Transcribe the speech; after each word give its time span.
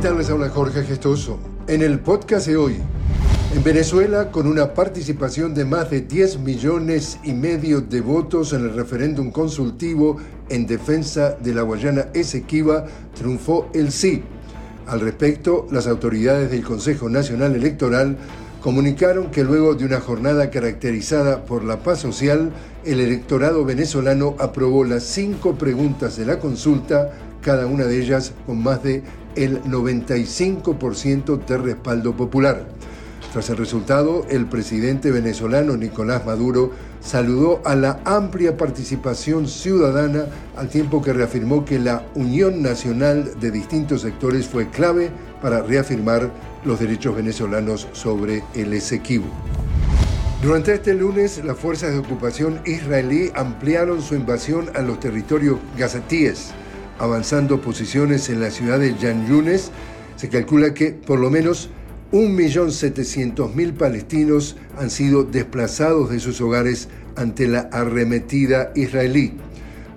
¿qué? 0.00 0.10
Les 0.10 0.30
habla 0.30 0.48
Jorge 0.48 0.84
Gestoso. 0.84 1.38
En 1.66 1.82
el 1.82 1.98
podcast 1.98 2.46
de 2.46 2.56
hoy, 2.56 2.76
en 3.54 3.64
Venezuela, 3.64 4.30
con 4.30 4.46
una 4.46 4.72
participación 4.72 5.54
de 5.54 5.64
más 5.64 5.90
de 5.90 6.02
10 6.02 6.38
millones 6.40 7.18
y 7.24 7.32
medio 7.32 7.80
de 7.80 8.00
votos 8.00 8.52
en 8.52 8.64
el 8.64 8.74
referéndum 8.74 9.32
consultivo 9.32 10.18
en 10.50 10.66
defensa 10.66 11.36
de 11.40 11.52
la 11.52 11.62
Guayana 11.62 12.08
Esequiba, 12.14 12.84
triunfó 13.14 13.68
el 13.74 13.90
sí. 13.90 14.22
Al 14.86 15.00
respecto, 15.00 15.66
las 15.72 15.86
autoridades 15.86 16.50
del 16.50 16.62
Consejo 16.62 17.08
Nacional 17.08 17.56
Electoral 17.56 18.16
comunicaron 18.62 19.30
que 19.30 19.44
luego 19.44 19.74
de 19.74 19.84
una 19.84 20.00
jornada 20.00 20.50
caracterizada 20.50 21.44
por 21.44 21.64
la 21.64 21.82
paz 21.82 22.00
social, 22.00 22.52
el 22.84 23.00
electorado 23.00 23.64
venezolano 23.64 24.36
aprobó 24.38 24.84
las 24.84 25.02
cinco 25.02 25.56
preguntas 25.56 26.16
de 26.16 26.26
la 26.26 26.38
consulta, 26.38 27.10
cada 27.42 27.66
una 27.66 27.84
de 27.84 28.00
ellas 28.00 28.32
con 28.46 28.62
más 28.62 28.82
de 28.82 29.02
el 29.36 29.62
95% 29.64 31.44
de 31.46 31.58
respaldo 31.58 32.16
popular. 32.16 32.66
Tras 33.32 33.50
el 33.50 33.58
resultado, 33.58 34.24
el 34.30 34.46
presidente 34.46 35.10
venezolano 35.10 35.76
Nicolás 35.76 36.24
Maduro 36.24 36.72
saludó 37.00 37.60
a 37.64 37.74
la 37.74 38.00
amplia 38.04 38.56
participación 38.56 39.46
ciudadana 39.46 40.26
al 40.56 40.68
tiempo 40.68 41.02
que 41.02 41.12
reafirmó 41.12 41.64
que 41.64 41.78
la 41.78 42.06
unión 42.14 42.62
nacional 42.62 43.38
de 43.38 43.50
distintos 43.50 44.00
sectores 44.00 44.46
fue 44.46 44.70
clave 44.70 45.10
para 45.42 45.62
reafirmar 45.62 46.30
los 46.64 46.80
derechos 46.80 47.14
venezolanos 47.16 47.86
sobre 47.92 48.42
el 48.54 48.72
Esequibo. 48.72 49.26
Durante 50.42 50.72
este 50.72 50.94
lunes, 50.94 51.44
las 51.44 51.58
fuerzas 51.58 51.92
de 51.92 51.98
ocupación 51.98 52.60
israelí 52.64 53.30
ampliaron 53.34 54.00
su 54.00 54.14
invasión 54.14 54.70
a 54.74 54.82
los 54.82 55.00
territorios 55.00 55.58
gazatíes, 55.76 56.52
avanzando 56.98 57.60
posiciones 57.60 58.28
en 58.28 58.40
la 58.40 58.50
ciudad 58.50 58.78
de 58.78 58.94
Yunes. 58.94 59.70
Se 60.16 60.28
calcula 60.28 60.74
que 60.74 60.92
por 60.92 61.18
lo 61.18 61.30
menos 61.30 61.70
1.700.000 62.12 63.74
palestinos 63.74 64.56
han 64.78 64.90
sido 64.90 65.24
desplazados 65.24 66.10
de 66.10 66.20
sus 66.20 66.40
hogares 66.40 66.88
ante 67.16 67.46
la 67.46 67.68
arremetida 67.72 68.72
israelí. 68.74 69.34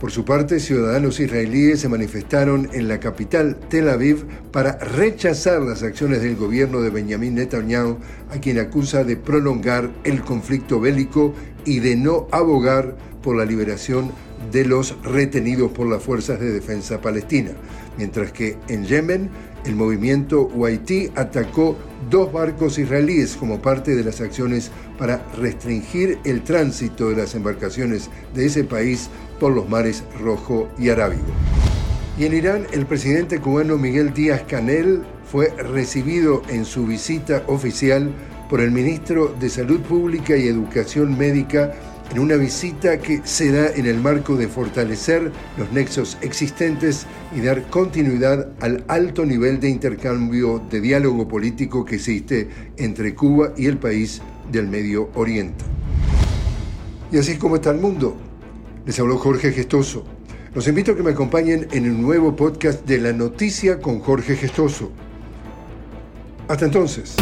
Por 0.00 0.10
su 0.10 0.24
parte, 0.24 0.60
ciudadanos 0.60 1.20
israelíes 1.20 1.80
se 1.80 1.88
manifestaron 1.90 2.70
en 2.72 2.88
la 2.88 2.98
capital, 3.00 3.58
Tel 3.68 3.90
Aviv, 3.90 4.24
para 4.50 4.78
rechazar 4.78 5.60
las 5.60 5.82
acciones 5.82 6.22
del 6.22 6.36
gobierno 6.36 6.80
de 6.80 6.88
Benjamin 6.88 7.34
Netanyahu, 7.34 7.98
a 8.30 8.38
quien 8.40 8.58
acusa 8.58 9.04
de 9.04 9.18
prolongar 9.18 9.90
el 10.04 10.22
conflicto 10.22 10.80
bélico 10.80 11.34
y 11.66 11.80
de 11.80 11.96
no 11.96 12.28
abogar 12.32 12.96
por 13.22 13.36
la 13.36 13.44
liberación 13.44 14.10
de 14.52 14.64
los 14.64 14.96
retenidos 15.02 15.70
por 15.72 15.86
las 15.86 16.02
fuerzas 16.02 16.40
de 16.40 16.50
defensa 16.50 17.00
palestina, 17.00 17.50
mientras 17.96 18.32
que 18.32 18.56
en 18.68 18.84
Yemen 18.84 19.30
el 19.64 19.76
movimiento 19.76 20.44
Waití 20.54 21.10
atacó 21.14 21.76
dos 22.08 22.32
barcos 22.32 22.78
israelíes 22.78 23.36
como 23.36 23.60
parte 23.60 23.94
de 23.94 24.04
las 24.04 24.20
acciones 24.20 24.70
para 24.98 25.22
restringir 25.36 26.18
el 26.24 26.42
tránsito 26.42 27.10
de 27.10 27.16
las 27.16 27.34
embarcaciones 27.34 28.10
de 28.34 28.46
ese 28.46 28.64
país 28.64 29.10
por 29.38 29.52
los 29.52 29.68
mares 29.68 30.04
Rojo 30.20 30.68
y 30.78 30.88
Arábigo. 30.88 31.22
Y 32.18 32.24
en 32.24 32.34
Irán, 32.34 32.66
el 32.72 32.86
presidente 32.86 33.38
cubano 33.38 33.78
Miguel 33.78 34.12
Díaz 34.12 34.42
Canel 34.48 35.02
fue 35.30 35.48
recibido 35.56 36.42
en 36.48 36.64
su 36.64 36.86
visita 36.86 37.42
oficial 37.46 38.10
por 38.48 38.60
el 38.60 38.72
ministro 38.72 39.34
de 39.38 39.48
Salud 39.48 39.80
Pública 39.80 40.36
y 40.36 40.48
Educación 40.48 41.16
Médica 41.16 41.72
en 42.10 42.18
una 42.18 42.36
visita 42.36 42.98
que 42.98 43.20
se 43.24 43.52
da 43.52 43.68
en 43.74 43.86
el 43.86 44.00
marco 44.00 44.36
de 44.36 44.48
fortalecer 44.48 45.30
los 45.56 45.72
nexos 45.72 46.18
existentes 46.22 47.06
y 47.34 47.40
dar 47.40 47.68
continuidad 47.70 48.48
al 48.60 48.84
alto 48.88 49.24
nivel 49.24 49.60
de 49.60 49.68
intercambio 49.68 50.60
de 50.70 50.80
diálogo 50.80 51.28
político 51.28 51.84
que 51.84 51.96
existe 51.96 52.48
entre 52.76 53.14
Cuba 53.14 53.52
y 53.56 53.66
el 53.66 53.78
país 53.78 54.20
del 54.50 54.68
Medio 54.68 55.10
Oriente. 55.14 55.64
Y 57.12 57.18
así 57.18 57.32
es 57.32 57.38
como 57.38 57.56
está 57.56 57.70
el 57.70 57.78
mundo. 57.78 58.16
Les 58.86 58.98
habló 58.98 59.18
Jorge 59.18 59.52
Gestoso. 59.52 60.04
Los 60.54 60.66
invito 60.66 60.92
a 60.92 60.96
que 60.96 61.02
me 61.02 61.10
acompañen 61.10 61.68
en 61.70 61.90
un 61.90 62.02
nuevo 62.02 62.34
podcast 62.34 62.84
de 62.86 62.98
La 62.98 63.12
Noticia 63.12 63.80
con 63.80 64.00
Jorge 64.00 64.34
Gestoso. 64.36 64.90
Hasta 66.48 66.64
entonces. 66.64 67.14